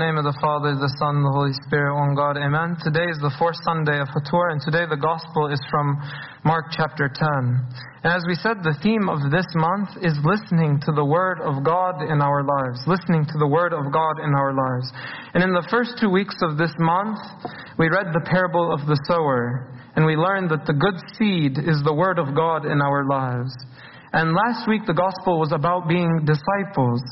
[0.00, 2.72] name of the Father, the Son, the Holy Spirit, one God, Amen.
[2.80, 6.00] Today is the fourth Sunday of Hator, and today the Gospel is from
[6.40, 7.20] Mark chapter 10.
[8.00, 11.60] And as we said, the theme of this month is listening to the Word of
[11.60, 12.80] God in our lives.
[12.88, 14.88] Listening to the Word of God in our lives.
[15.36, 17.20] And in the first two weeks of this month,
[17.76, 19.68] we read the parable of the sower,
[20.00, 23.52] and we learned that the good seed is the Word of God in our lives.
[24.16, 27.04] And last week, the Gospel was about being disciples.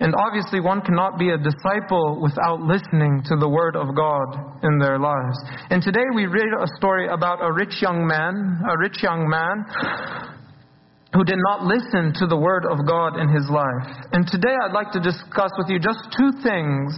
[0.00, 4.78] And obviously, one cannot be a disciple without listening to the Word of God in
[4.78, 5.36] their lives.
[5.68, 9.60] And today we read a story about a rich young man, a rich young man
[11.12, 14.08] who did not listen to the Word of God in his life.
[14.12, 16.96] And today I'd like to discuss with you just two things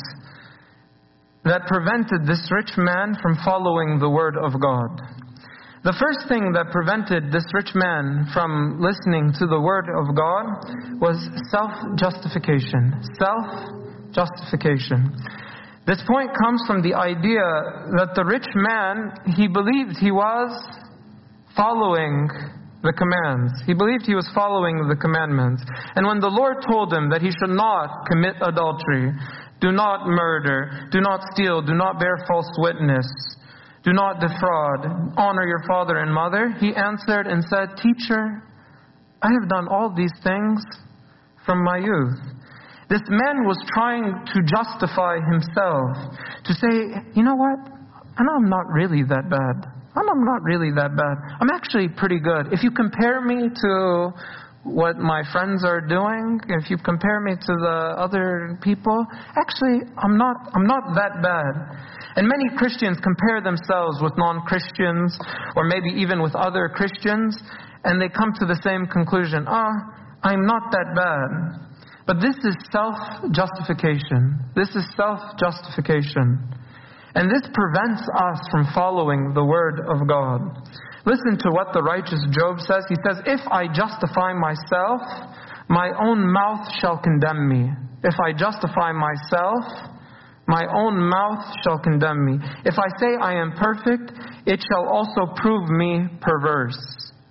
[1.45, 5.22] that prevented this rich man from following the Word of God.
[5.83, 10.47] The first thing that prevented this rich man from listening to the word of God
[11.03, 11.19] was
[11.51, 13.03] self justification.
[13.19, 13.51] Self
[14.15, 15.11] justification.
[15.83, 17.43] This point comes from the idea
[17.99, 20.55] that the rich man, he believed he was
[21.59, 22.31] following
[22.87, 23.51] the commands.
[23.67, 25.67] He believed he was following the commandments.
[25.99, 29.11] And when the Lord told him that he should not commit adultery,
[29.59, 33.07] do not murder, do not steal, do not bear false witness,
[33.85, 35.15] do not defraud.
[35.17, 36.55] Honor your father and mother.
[36.61, 38.43] He answered and said, Teacher,
[39.23, 40.63] I have done all these things
[41.45, 42.19] from my youth.
[42.89, 45.97] This man was trying to justify himself,
[46.45, 47.59] to say, you know what?
[48.19, 49.73] I know I'm not really that bad.
[49.97, 51.17] I know I'm not really that bad.
[51.41, 52.53] I'm actually pretty good.
[52.53, 54.13] If you compare me to
[54.65, 59.05] what my friends are doing, if you compare me to the other people,
[59.37, 61.55] actually I'm not I'm not that bad.
[62.15, 65.19] And many Christians compare themselves with non Christians,
[65.57, 67.37] or maybe even with other Christians,
[67.85, 71.69] and they come to the same conclusion ah, oh, I'm not that bad.
[72.07, 72.95] But this is self
[73.33, 74.39] justification.
[74.55, 76.39] This is self justification.
[77.15, 80.41] And this prevents us from following the Word of God.
[81.05, 82.85] Listen to what the righteous Job says.
[82.89, 85.03] He says, If I justify myself,
[85.69, 87.71] my own mouth shall condemn me.
[88.05, 89.65] If I justify myself,
[90.47, 92.39] my own mouth shall condemn me.
[92.65, 94.13] If I say I am perfect,
[94.47, 96.79] it shall also prove me perverse.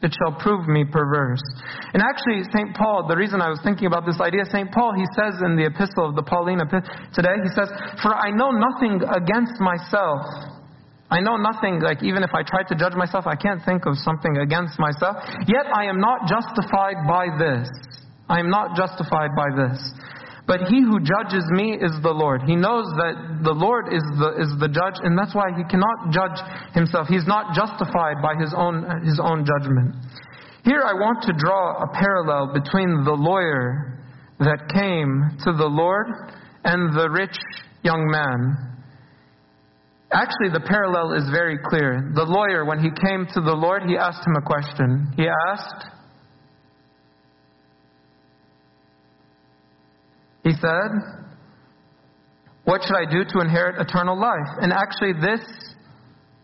[0.02, 1.44] It shall prove me perverse.
[1.94, 2.76] And actually, St.
[2.76, 4.72] Paul, the reason I was thinking about this idea, St.
[4.72, 6.58] Paul, he says in the epistle of the Pauline
[7.14, 7.70] today, he says,
[8.02, 10.51] For I know nothing against myself.
[11.12, 14.00] I know nothing, like even if I try to judge myself, I can't think of
[14.00, 15.20] something against myself.
[15.46, 17.68] Yet I am not justified by this.
[18.30, 19.76] I am not justified by this.
[20.48, 22.44] But he who judges me is the Lord.
[22.48, 26.16] He knows that the Lord is the, is the judge, and that's why he cannot
[26.16, 26.40] judge
[26.74, 27.08] himself.
[27.08, 29.96] He's not justified by his own, his own judgment.
[30.64, 34.00] Here I want to draw a parallel between the lawyer
[34.40, 36.08] that came to the Lord
[36.64, 37.38] and the rich
[37.84, 38.71] young man.
[40.14, 42.12] Actually, the parallel is very clear.
[42.14, 45.14] The lawyer, when he came to the Lord, he asked him a question.
[45.16, 45.86] He asked,
[50.44, 50.92] He said,
[52.64, 54.58] What should I do to inherit eternal life?
[54.60, 55.42] And actually, this,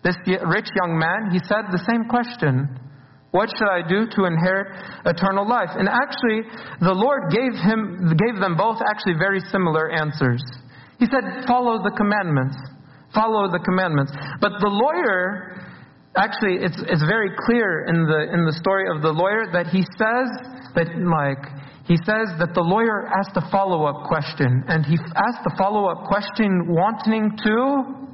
[0.03, 2.79] this rich young man, he said the same question.
[3.31, 4.67] What should I do to inherit
[5.05, 5.69] eternal life?
[5.75, 6.47] And actually,
[6.79, 10.44] the Lord gave, him, gave them both actually very similar answers.
[10.99, 12.55] He said, Follow the commandments.
[13.13, 14.12] Follow the commandments.
[14.41, 15.62] But the lawyer,
[16.16, 19.81] actually, it's, it's very clear in the, in the story of the lawyer that he
[19.97, 20.28] says
[20.75, 21.44] that, like,
[21.88, 25.88] he says that the lawyer asked a follow up question, and he asked the follow
[25.88, 28.07] up question wanting to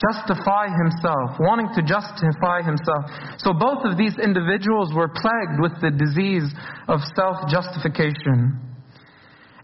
[0.00, 3.12] justify himself, wanting to justify himself.
[3.44, 6.48] So both of these individuals were plagued with the disease
[6.88, 8.56] of self justification.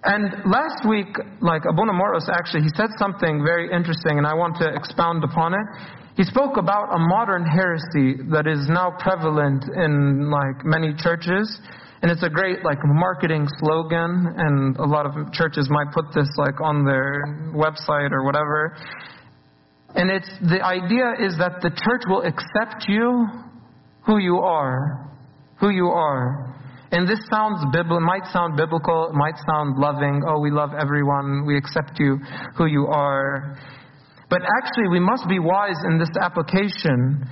[0.05, 4.57] And last week, like Abuna Moros actually, he said something very interesting, and I want
[4.59, 5.67] to expound upon it.
[6.17, 11.61] He spoke about a modern heresy that is now prevalent in like many churches
[12.03, 16.28] and it's a great like marketing slogan, and a lot of churches might put this
[16.37, 17.22] like on their
[17.55, 18.77] website or whatever.
[19.95, 23.28] And it's the idea is that the church will accept you
[24.05, 25.13] who you are,
[25.60, 26.52] who you are.
[26.92, 30.22] And this sounds biblical, might sound biblical, might sound loving.
[30.28, 32.18] Oh, we love everyone, we accept you
[32.56, 33.56] who you are.
[34.28, 37.24] But actually, we must be wise in this application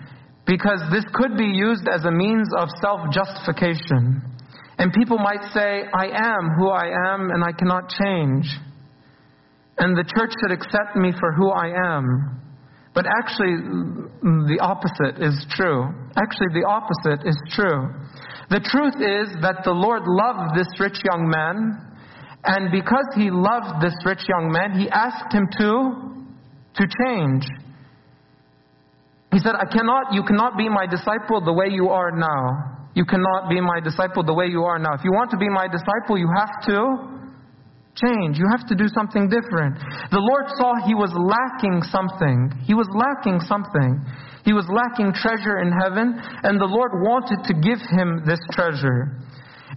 [0.46, 4.22] because this could be used as a means of self justification.
[4.78, 8.48] And people might say, I am who I am and I cannot change.
[9.76, 12.40] And the church should accept me for who I am.
[12.92, 13.54] But actually,
[14.50, 15.86] the opposite is true.
[16.16, 17.86] Actually, the opposite is true.
[18.50, 21.86] The truth is that the Lord loved this rich young man,
[22.44, 26.16] And because he loved this rich young man, he asked him to,
[26.76, 27.44] to change.
[29.32, 32.88] He said, I cannot, you cannot be my disciple the way you are now.
[32.94, 34.94] You cannot be my disciple the way you are now.
[34.94, 37.19] If you want to be my disciple, you have to
[38.00, 38.40] change.
[38.40, 39.76] You have to do something different.
[40.10, 42.50] The Lord saw he was lacking something.
[42.64, 44.00] He was lacking something.
[44.44, 49.20] He was lacking treasure in heaven, and the Lord wanted to give him this treasure.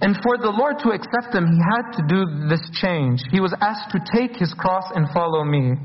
[0.02, 3.22] And for the Lord to accept him, he had to do this change.
[3.30, 5.76] He was asked to take his cross and follow me.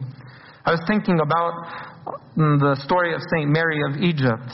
[0.64, 1.52] I was thinking about
[2.36, 3.50] mm, the story of St.
[3.50, 4.48] Mary of Egypt.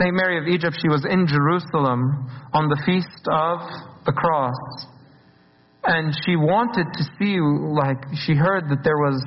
[0.00, 0.14] St.
[0.14, 3.60] Mary of Egypt, she was in Jerusalem on the feast of
[4.06, 4.56] the cross.
[5.84, 9.22] And she wanted to see, like, she heard that there was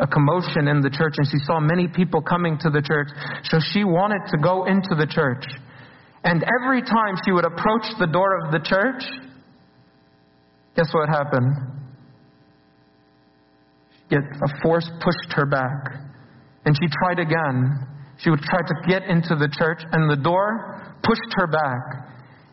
[0.00, 3.08] a commotion in the church and she saw many people coming to the church.
[3.44, 5.44] So she wanted to go into the church.
[6.24, 9.02] And every time she would approach the door of the church,
[10.76, 11.54] guess what happened?
[14.10, 16.02] Get a force pushed her back.
[16.64, 17.86] And she tried again.
[18.18, 22.01] She would try to get into the church, and the door pushed her back.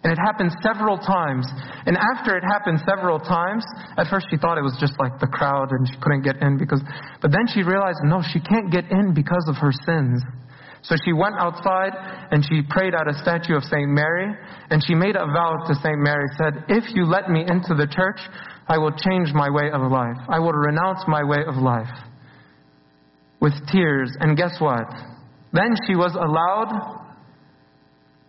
[0.04, 1.46] And it happened several times.
[1.86, 3.66] And after it happened several times,
[3.98, 6.57] at first she thought it was just like the crowd and she couldn't get in
[6.57, 6.81] because,
[7.22, 10.24] but then she realized, no, she can't get in because of her sins.
[10.84, 11.92] So she went outside
[12.31, 13.90] and she prayed at a statue of St.
[13.90, 14.31] Mary
[14.69, 16.00] and she made a vow to St.
[16.00, 18.19] Mary, said, if you let me into the church,
[18.69, 20.18] I will change my way of life.
[20.30, 21.92] I will renounce my way of life.
[23.42, 24.16] With tears.
[24.22, 24.88] And guess what?
[25.52, 27.09] Then she was allowed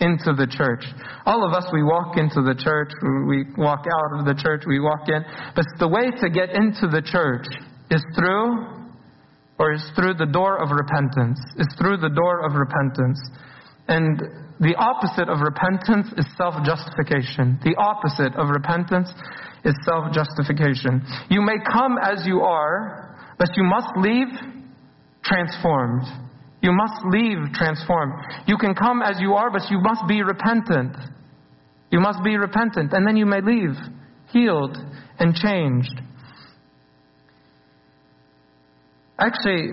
[0.00, 0.84] into the church.
[1.26, 2.90] All of us, we walk into the church,
[3.28, 5.22] we walk out of the church, we walk in.
[5.54, 7.46] But the way to get into the church
[7.90, 8.80] is through,
[9.58, 11.38] or is through the door of repentance.
[11.56, 13.20] Is through the door of repentance.
[13.88, 14.18] And
[14.60, 17.60] the opposite of repentance is self justification.
[17.62, 19.12] The opposite of repentance
[19.64, 21.04] is self justification.
[21.28, 24.28] You may come as you are, but you must leave
[25.22, 26.29] transformed.
[26.62, 28.12] You must leave transformed.
[28.46, 30.96] You can come as you are, but you must be repentant.
[31.90, 33.76] You must be repentant, and then you may leave
[34.32, 34.76] healed
[35.18, 36.00] and changed.
[39.18, 39.70] Actually,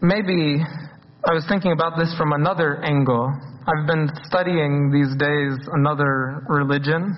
[0.00, 0.62] maybe
[1.24, 3.32] I was thinking about this from another angle.
[3.66, 7.16] I've been studying these days another religion,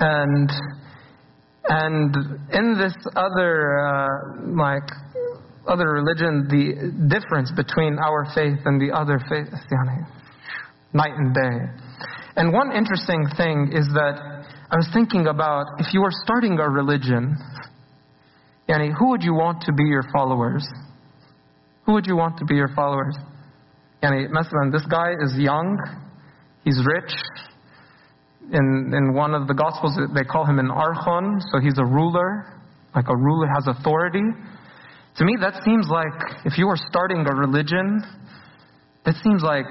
[0.00, 0.50] and
[1.68, 2.16] and
[2.52, 4.08] in this other uh,
[4.56, 4.88] like
[5.68, 9.48] other religion, the difference between our faith and the other faith,
[10.92, 11.58] night and day.
[12.36, 14.16] And one interesting thing is that
[14.70, 17.36] I was thinking about if you were starting a religion,
[18.68, 20.66] yani, who would you want to be your followers?
[21.86, 23.16] Who would you want to be your followers?
[24.02, 25.78] Yani, Masalan, this guy is young,
[26.64, 27.12] he's rich.
[28.52, 32.60] In, in one of the Gospels, they call him an archon, so he's a ruler,
[32.94, 34.22] like a ruler has authority.
[35.18, 38.02] To me, that seems like if you were starting a religion,
[39.04, 39.66] that seems like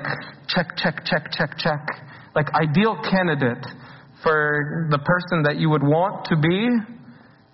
[0.49, 1.87] check, check, check, check, check.
[2.35, 3.63] Like ideal candidate
[4.23, 6.67] for the person that you would want to be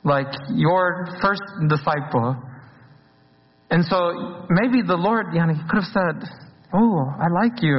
[0.04, 2.36] like your first disciple.
[3.70, 6.30] And so maybe the Lord, yani, he could have said,
[6.74, 7.78] Oh, I like you.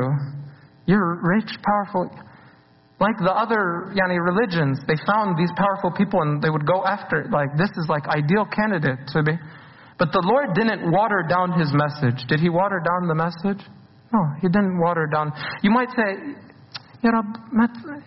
[0.87, 2.09] You're rich, powerful.
[3.01, 7.23] Like the other yani, religions, they found these powerful people and they would go after,
[7.23, 7.33] it.
[7.33, 9.33] like, this is like ideal candidate to be.
[9.98, 12.26] But the Lord didn't water down his message.
[12.28, 13.62] Did he water down the message?
[14.14, 15.32] No, he didn't water down.
[15.62, 16.10] You might say,
[17.04, 17.26] Ya Rab,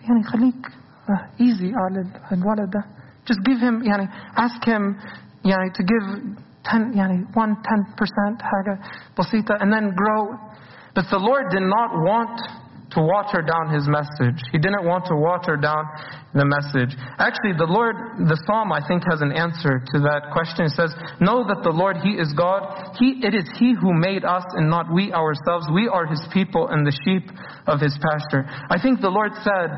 [0.03, 0.67] يعني خليك
[1.39, 2.83] easy على الولد ده.
[3.25, 4.95] Just give him, يعني, ask him
[5.45, 8.79] يعني, to give 10, يعني, 1 10% حاجة
[9.19, 10.37] بسيطة and then grow.
[10.95, 12.41] But the Lord did not want
[12.92, 14.40] to water down his message.
[14.52, 15.84] He didn't want to water down
[16.32, 16.96] the message.
[17.20, 17.96] Actually, the Lord,
[18.28, 20.66] the Psalm, I think, has an answer to that question.
[20.68, 22.96] It says, Know that the Lord, He is God.
[22.96, 25.68] He, it is He who made us and not we ourselves.
[25.72, 27.28] We are His people and the sheep
[27.68, 28.48] of His pasture.
[28.72, 29.68] I think the Lord said,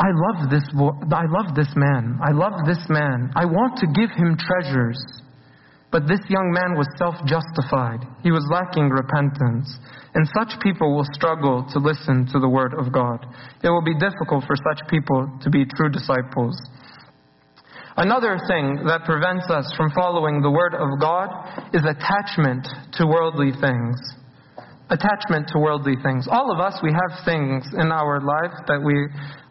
[0.00, 0.64] I love this,
[1.12, 2.18] I love this man.
[2.24, 3.30] I love this man.
[3.36, 4.96] I want to give him treasures.
[5.90, 8.06] But this young man was self justified.
[8.22, 9.66] He was lacking repentance.
[10.14, 13.26] And such people will struggle to listen to the word of God.
[13.62, 16.54] It will be difficult for such people to be true disciples.
[17.96, 21.28] Another thing that prevents us from following the word of God
[21.74, 23.98] is attachment to worldly things.
[24.90, 26.26] Attachment to worldly things.
[26.30, 28.94] All of us, we have things in our life that we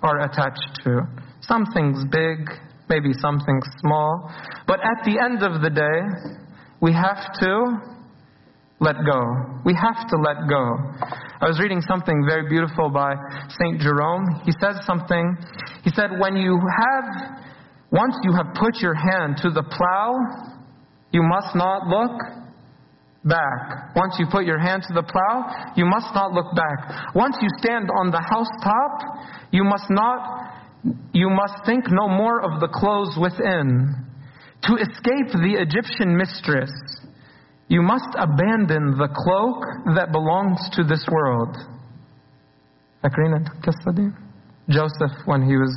[0.02, 1.04] are attached to.
[1.42, 2.48] Some things big,
[2.90, 4.32] maybe something small.
[4.68, 6.00] But at the end of the day,
[6.82, 7.54] we have to
[8.80, 9.22] let go.
[9.66, 10.76] We have to let go.
[11.42, 13.16] I was reading something very beautiful by
[13.50, 13.80] St.
[13.80, 14.42] Jerome.
[14.46, 15.38] He says something.
[15.84, 17.40] He said, when you have
[17.92, 20.14] Once you have put your hand to the plow,
[21.12, 22.22] you must not look
[23.26, 23.96] back.
[23.96, 27.16] Once you put your hand to the plow, you must not look back.
[27.16, 30.59] Once you stand on the housetop, you must not
[31.14, 34.06] you must think no more of the clothes within.
[34.64, 36.72] To escape the Egyptian mistress,
[37.68, 41.56] you must abandon the cloak that belongs to this world.
[44.70, 45.74] Joseph, when he was,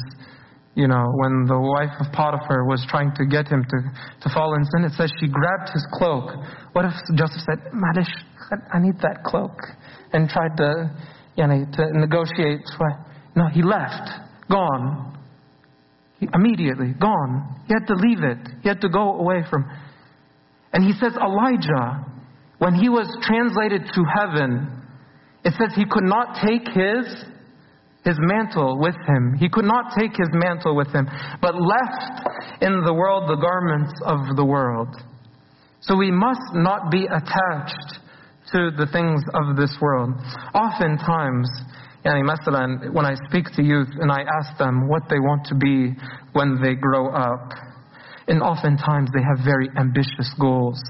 [0.75, 3.79] you know, when the wife of Potiphar was trying to get him to,
[4.23, 6.33] to fall in sin, it says she grabbed his cloak.
[6.73, 8.11] What if Joseph said, Malish,
[8.73, 9.57] I need that cloak,
[10.13, 10.91] and tried to,
[11.37, 12.61] you know, to negotiate?
[13.37, 14.11] No, he left,
[14.53, 15.19] gone.
[16.21, 17.63] Immediately, gone.
[17.67, 18.39] He had to leave it.
[18.63, 19.69] He had to go away from.
[20.73, 22.07] And he says, Elijah,
[22.59, 24.83] when he was translated to heaven,
[25.45, 27.25] it says he could not take his
[28.05, 29.37] his mantle with him.
[29.39, 31.09] He could not take his mantle with him,
[31.41, 32.29] but left
[32.61, 34.89] in the world the garments of the world.
[35.81, 38.01] So we must not be attached
[38.53, 40.11] to the things of this world.
[40.55, 41.49] Oftentimes,
[42.06, 45.56] yani مثلا, when I speak to youth and I ask them what they want to
[45.56, 45.94] be
[46.34, 47.52] when they grow up,
[48.28, 50.82] and oftentimes they have very ambitious goals.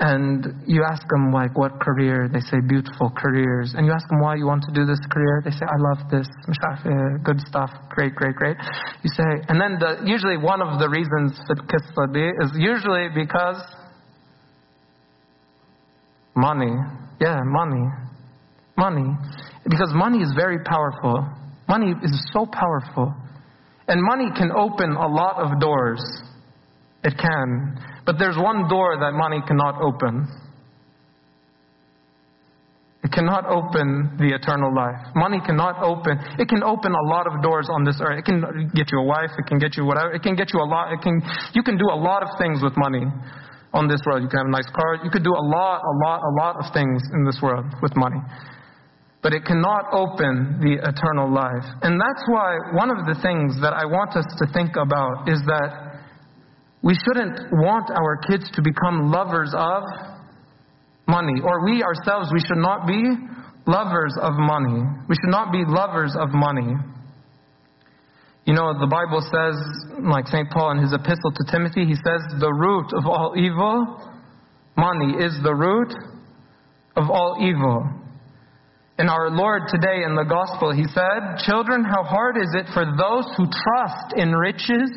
[0.00, 2.28] And you ask them, like, what career?
[2.30, 3.74] They say, beautiful careers.
[3.76, 5.40] And you ask them why you want to do this career.
[5.44, 6.26] They say, I love this.
[7.22, 7.70] Good stuff.
[7.90, 8.56] Great, great, great.
[9.04, 13.62] You say, and then the, usually one of the reasons for kisadi is usually because
[16.34, 16.74] money.
[17.20, 17.86] Yeah, money.
[18.76, 19.16] Money.
[19.63, 21.27] Because money is very powerful.
[21.67, 23.13] Money is so powerful.
[23.87, 26.01] And money can open a lot of doors.
[27.03, 27.77] It can.
[28.05, 30.27] But there's one door that money cannot open.
[33.03, 34.99] It cannot open the eternal life.
[35.15, 36.19] Money cannot open.
[36.37, 38.19] It can open a lot of doors on this earth.
[38.19, 39.31] It can get you a wife.
[39.39, 40.11] It can get you whatever.
[40.11, 40.91] It can get you a lot.
[40.91, 41.21] It can.
[41.53, 43.07] You can do a lot of things with money
[43.73, 44.21] on this world.
[44.21, 44.99] You can have a nice car.
[45.03, 47.95] You could do a lot, a lot, a lot of things in this world with
[47.95, 48.19] money.
[49.21, 51.67] But it cannot open the eternal life.
[51.83, 55.43] And that's why one of the things that I want us to think about is
[55.43, 55.89] that
[56.81, 59.83] we shouldn't want our kids to become lovers of
[61.07, 61.41] money.
[61.43, 63.03] Or we ourselves, we should not be
[63.67, 64.87] lovers of money.
[65.09, 66.79] We should not be lovers of money.
[68.45, 69.55] You know, the Bible says,
[69.99, 70.49] like St.
[70.49, 73.99] Paul in his epistle to Timothy, he says, the root of all evil,
[74.77, 75.93] money, is the root
[76.95, 77.98] of all evil.
[78.99, 82.83] In our Lord today in the gospel, he said, Children, how hard is it for
[82.83, 84.91] those who trust in riches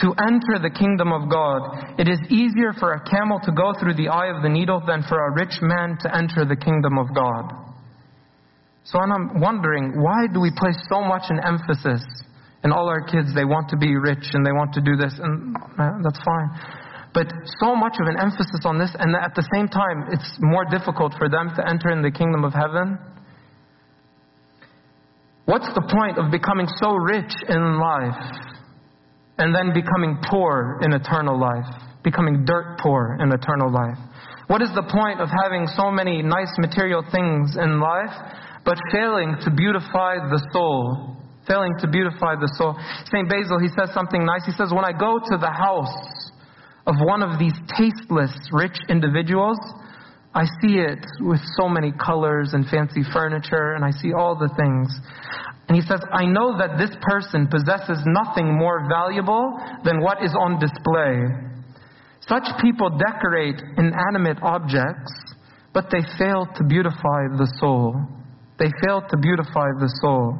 [0.00, 1.98] to enter the kingdom of God.
[1.98, 5.02] It is easier for a camel to go through the eye of the needle than
[5.02, 7.50] for a rich man to enter the kingdom of God.
[8.84, 12.06] So I'm wondering, why do we place so much an emphasis
[12.64, 13.34] in all our kids?
[13.34, 16.48] They want to be rich and they want to do this, and uh, that's fine.
[17.18, 20.62] But so much of an emphasis on this, and at the same time, it's more
[20.70, 22.94] difficult for them to enter in the kingdom of heaven.
[25.50, 28.22] What's the point of becoming so rich in life
[29.38, 31.66] and then becoming poor in eternal life,
[32.04, 33.98] becoming dirt poor in eternal life.
[34.46, 38.14] What is the point of having so many nice material things in life,
[38.64, 41.16] but failing to beautify the soul?
[41.46, 42.78] Failing to beautify the soul.
[43.10, 43.28] St.
[43.28, 44.46] Basil, he says something nice.
[44.46, 46.27] He says, When I go to the house
[46.88, 49.58] of one of these tasteless, rich individuals,
[50.34, 54.48] I see it with so many colors and fancy furniture, and I see all the
[54.56, 54.88] things.
[55.68, 60.32] And he says, I know that this person possesses nothing more valuable than what is
[60.32, 61.28] on display.
[62.26, 65.12] Such people decorate inanimate objects,
[65.74, 67.94] but they fail to beautify the soul.
[68.58, 70.38] They fail to beautify the soul.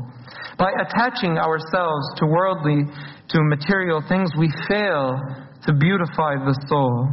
[0.58, 2.88] By attaching ourselves to worldly,
[3.28, 5.20] to material things, we fail
[5.66, 7.08] to beautify the soul.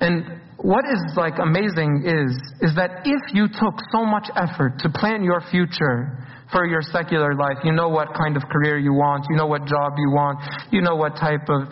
[0.00, 4.88] And what is like amazing is, is that if you took so much effort to
[4.90, 7.58] plan your future, for your secular life.
[7.64, 9.26] You know what kind of career you want.
[9.30, 10.40] You know what job you want.
[10.70, 11.68] You know what type of.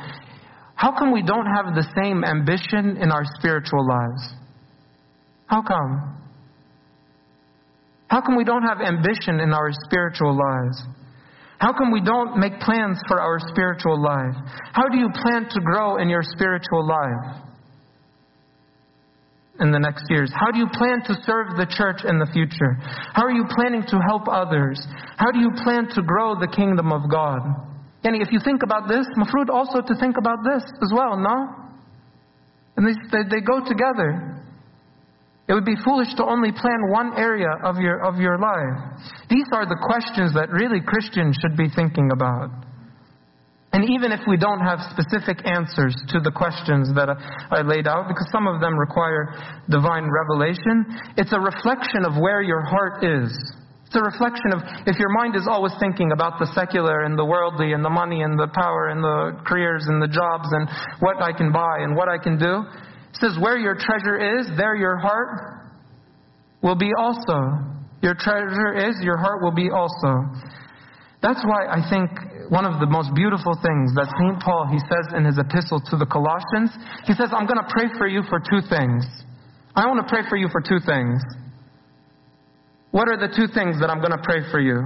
[0.75, 4.35] How come we don't have the same ambition in our spiritual lives?
[5.47, 6.23] How come?
[8.09, 10.83] How come we don't have ambition in our spiritual lives?
[11.59, 14.37] How come we don't make plans for our spiritual life?
[14.73, 17.43] How do you plan to grow in your spiritual life?
[19.61, 20.31] in the next years?
[20.35, 22.77] How do you plan to serve the church in the future?
[23.17, 24.77] How are you planning to help others?
[25.17, 27.41] How do you plan to grow the kingdom of God?
[28.05, 31.49] And if you think about this, mafrud also to think about this as well, no?
[32.77, 34.36] And they, they go together.
[35.49, 38.99] It would be foolish to only plan one area of your, of your life.
[39.31, 42.51] These are the questions that really Christians should be thinking about.
[43.73, 48.09] And even if we don't have specific answers to the questions that I laid out,
[48.09, 49.37] because some of them require
[49.69, 53.31] divine revelation, it's a reflection of where your heart is.
[53.87, 57.25] It's a reflection of if your mind is always thinking about the secular and the
[57.25, 60.67] worldly and the money and the power and the careers and the jobs and
[60.99, 62.65] what I can buy and what I can do.
[63.17, 65.73] It says, where your treasure is, there your heart
[66.61, 67.65] will be also.
[68.03, 70.29] Your treasure is, your heart will be also.
[71.23, 72.13] That's why I think
[72.53, 74.37] one of the most beautiful things that St.
[74.45, 76.77] Paul, he says in his epistle to the Colossians,
[77.09, 79.09] he says, I'm going to pray for you for two things.
[79.73, 81.25] I want to pray for you for two things.
[82.93, 84.85] What are the two things that I'm going to pray for you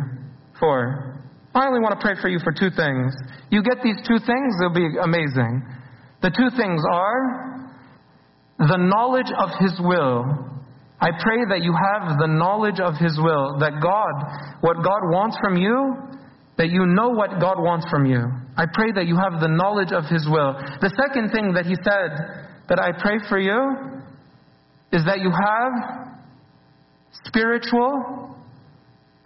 [0.55, 1.19] for?
[1.53, 3.11] I only want to pray for you for two things.
[3.51, 5.67] You get these two things, it'll be amazing.
[6.23, 7.51] The two things are
[8.61, 10.25] the knowledge of His will.
[11.01, 14.13] I pray that you have the knowledge of His will, that God,
[14.61, 15.97] what God wants from you,
[16.59, 18.21] that you know what God wants from you.
[18.57, 20.53] I pray that you have the knowledge of His will.
[20.81, 24.05] The second thing that He said that I pray for you
[24.93, 26.21] is that you have
[27.25, 28.30] spiritual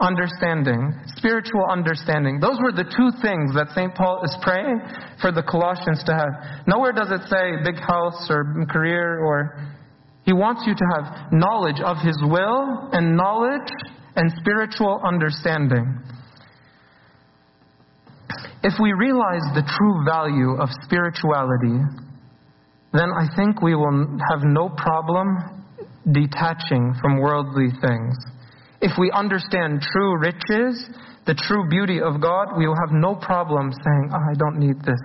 [0.05, 0.93] understanding.
[1.17, 2.39] Spiritual understanding.
[2.39, 3.95] Those were the two things that St.
[3.95, 4.81] Paul is praying
[5.21, 6.67] for the Colossians to have.
[6.69, 9.57] Nowhere does it say big house or career or.
[10.25, 13.69] He wants you to have knowledge of His will and knowledge
[14.17, 16.01] and spiritual understanding.
[18.63, 21.77] If we realize the true value of spirituality,
[22.95, 25.65] then I think we will have no problem
[26.11, 28.17] detaching from worldly things.
[28.85, 30.91] If we understand true riches,
[31.25, 34.77] the true beauty of God, we will have no problem saying, oh, I don't need
[34.85, 35.01] this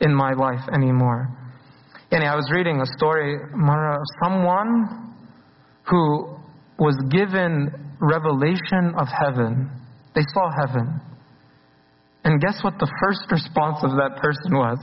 [0.00, 1.28] in my life anymore.
[2.10, 5.14] And I was reading a story, Mara, of someone
[5.88, 6.34] who
[6.80, 9.70] was given revelation of heaven.
[10.16, 11.00] They saw heaven.
[12.24, 14.78] And guess what the first response of that person was?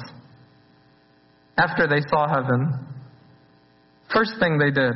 [1.57, 2.87] After they saw heaven.
[4.13, 4.95] First thing they did,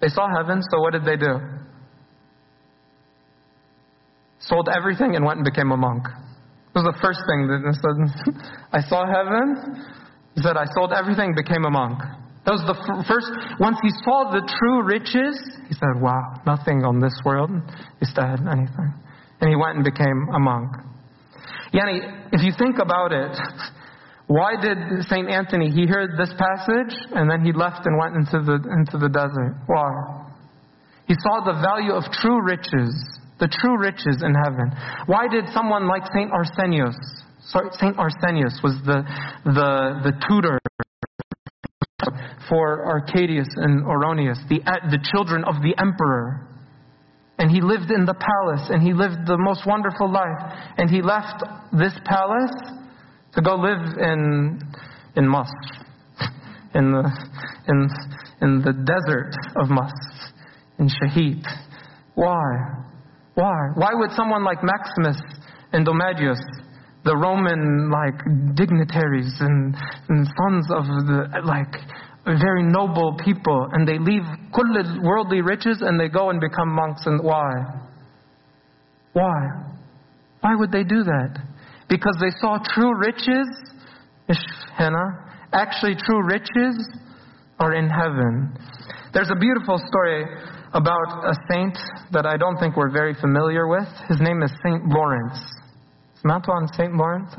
[0.00, 1.55] they saw heaven, so what did they do?
[4.46, 6.06] Sold everything and went and became a monk.
[6.06, 7.96] It was the first thing that said,
[8.72, 9.84] I saw heaven.
[10.34, 11.98] He said, I sold everything, became a monk.
[12.46, 12.78] That was the
[13.10, 13.26] first,
[13.58, 15.34] once he saw the true riches,
[15.66, 17.50] he said, wow, nothing on this world
[18.00, 18.94] is to have anything.
[19.40, 20.70] And he went and became a monk.
[21.72, 23.34] Yanni, if you think about it,
[24.28, 24.78] why did
[25.10, 25.28] St.
[25.28, 29.10] Anthony, he heard this passage and then he left and went into the, into the
[29.10, 29.58] desert?
[29.66, 29.90] Why?
[31.06, 32.94] He saw the value of true riches,
[33.38, 34.72] the true riches in heaven.
[35.06, 36.30] Why did someone like St.
[36.32, 36.96] Arsenius,
[37.78, 37.98] St.
[37.98, 39.02] Arsenius was the,
[39.44, 40.58] the, the tutor
[42.48, 46.48] for Arcadius and Honorius, the, the children of the emperor.
[47.38, 50.40] And he lived in the palace and he lived the most wonderful life.
[50.78, 52.54] And he left this palace
[53.34, 54.60] to go live in
[55.16, 55.48] in Masr,
[56.74, 57.10] in the
[57.68, 57.88] in
[58.40, 60.32] in the desert of Masr,
[60.78, 61.44] in Shahid.
[62.14, 62.85] Why?
[63.36, 63.54] Why?
[63.76, 65.20] Why would someone like Maximus
[65.72, 66.40] and Domitius,
[67.04, 68.18] the Roman like
[68.56, 69.76] dignitaries and,
[70.08, 71.72] and sons of the like
[72.26, 74.26] very noble people, and they leave
[75.02, 77.06] worldly riches and they go and become monks?
[77.06, 77.52] And why?
[79.12, 79.38] Why?
[80.40, 81.46] Why would they do that?
[81.88, 83.46] because they saw true riches,
[84.76, 86.88] Hannah, actually true riches
[87.58, 88.56] are in heaven.
[89.16, 90.28] There's a beautiful story
[90.74, 91.72] about a saint
[92.12, 93.88] that I don't think we're very familiar with.
[94.12, 95.40] His name is Saint Lawrence.
[96.12, 97.32] Is Mount on Saint Lawrence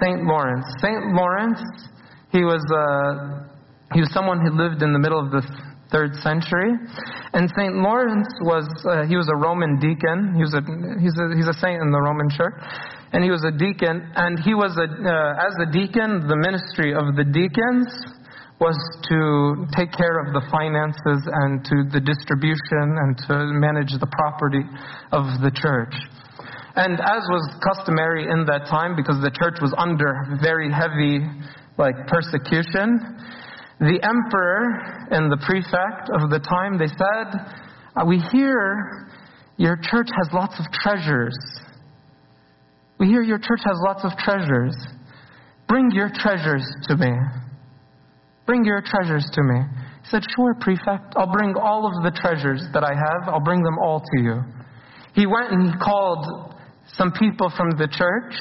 [0.00, 0.64] Saint Lawrence.
[0.80, 1.60] Saint Lawrence,
[2.32, 3.44] he was uh,
[3.92, 5.44] he was someone who lived in the middle of the
[5.92, 6.72] third century.
[7.34, 7.76] And St.
[7.76, 10.32] Lawrence was, uh, he was a Roman deacon.
[10.32, 10.64] He was a,
[10.96, 12.56] he's, a, he's a saint in the Roman church.
[13.12, 14.00] And he was a deacon.
[14.16, 17.92] And he was a, uh, as a deacon, the ministry of the deacons
[18.62, 18.78] was
[19.10, 24.62] to take care of the finances and to the distribution and to manage the property
[25.10, 25.90] of the church.
[26.78, 31.26] And as was customary in that time, because the church was under very heavy
[31.74, 33.02] like persecution,
[33.82, 37.28] the emperor and the prefect of the time, they said,
[37.98, 39.10] uh, We hear
[39.56, 41.34] your church has lots of treasures.
[43.00, 44.76] We hear your church has lots of treasures.
[45.66, 47.10] Bring your treasures to me.
[48.46, 49.60] Bring your treasures to me.
[50.02, 51.14] He said, Sure, prefect.
[51.16, 53.28] I'll bring all of the treasures that I have.
[53.32, 54.42] I'll bring them all to you.
[55.14, 56.54] He went and he called
[56.94, 58.34] some people from the church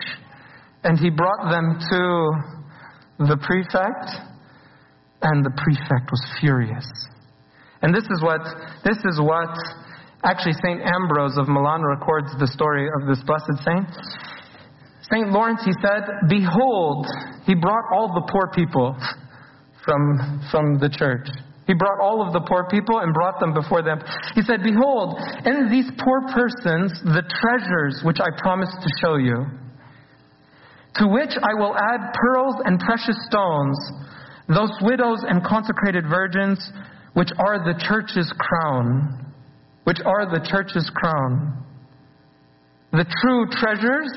[0.84, 4.32] and he brought them to the prefect
[5.22, 6.88] and the prefect was furious.
[7.82, 8.42] And this is what,
[8.84, 9.54] this is what
[10.24, 10.82] actually St.
[10.82, 13.90] Ambrose of Milan records the story of this blessed saint.
[15.12, 15.30] St.
[15.30, 17.06] Lawrence, he said, Behold,
[17.46, 18.96] he brought all the poor people
[19.86, 21.28] from, from the church.
[21.68, 24.02] He brought all of the poor people and brought them before them.
[24.36, 29.46] He said, Behold, in these poor persons, the treasures which I promised to show you,
[30.96, 33.78] to which I will add pearls and precious stones,
[34.50, 36.60] those widows and consecrated virgins,
[37.14, 39.32] which are the church's crown.
[39.86, 41.64] Which are the church's crown.
[42.92, 44.12] The true treasures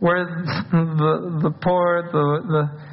[0.00, 0.24] were
[0.70, 2.89] the, the poor, the, the,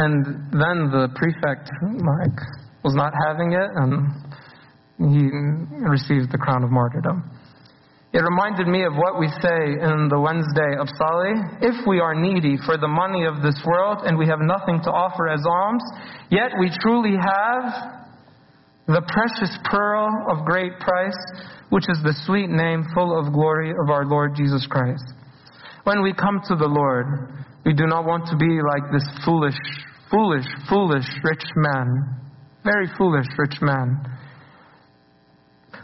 [0.00, 2.38] and then the prefect, like,
[2.82, 4.08] was not having it, and
[5.12, 5.28] he
[5.84, 7.28] received the crown of martyrdom.
[8.12, 11.62] It reminded me of what we say in the Wednesday of Psali.
[11.62, 14.90] If we are needy for the money of this world and we have nothing to
[14.90, 15.84] offer as alms,
[16.28, 18.00] yet we truly have
[18.88, 21.14] the precious pearl of great price,
[21.68, 25.04] which is the sweet name full of glory of our Lord Jesus Christ.
[25.84, 27.30] When we come to the Lord,
[27.64, 29.54] we do not want to be like this foolish,
[30.10, 32.20] foolish, foolish rich man
[32.64, 33.96] very foolish rich man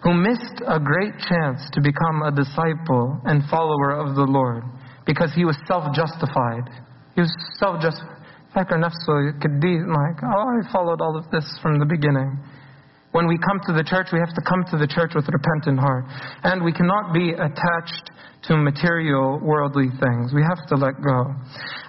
[0.03, 4.63] who missed a great chance to become a disciple and follower of the Lord
[5.07, 6.69] because he was self justified.
[7.15, 8.13] He was self justified.
[9.89, 12.39] like, oh, I followed all of this from the beginning.
[13.17, 15.33] When we come to the church, we have to come to the church with a
[15.33, 16.05] repentant heart.
[16.45, 18.13] And we cannot be attached
[18.45, 20.37] to material, worldly things.
[20.37, 21.33] We have to let go.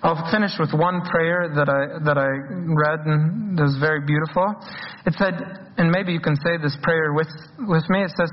[0.08, 4.56] I'll finish with one prayer that I, that I read and that was very beautiful.
[5.04, 5.36] It said,
[5.76, 7.28] and maybe you can say this prayer with,
[7.60, 8.08] with me.
[8.08, 8.32] It says,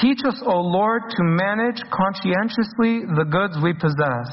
[0.00, 4.32] Teach us, O Lord, to manage conscientiously the goods we possess.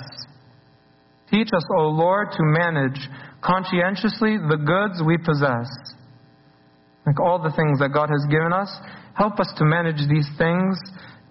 [1.28, 3.04] Teach us, O Lord, to manage
[3.44, 5.68] conscientiously the goods we possess.
[7.08, 8.68] Like all the things that God has given us,
[9.16, 10.76] help us to manage these things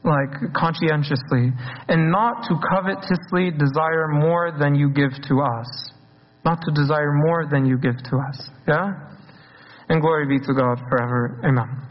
[0.03, 1.53] like conscientiously,
[1.89, 5.69] and not to covetously desire more than you give to us.
[6.45, 8.49] Not to desire more than you give to us.
[8.67, 8.93] Yeah?
[9.89, 11.41] And glory be to God forever.
[11.45, 11.86] Amen.